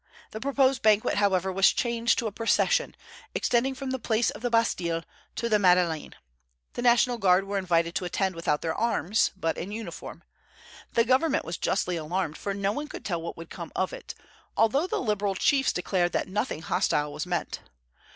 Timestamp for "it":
13.93-14.15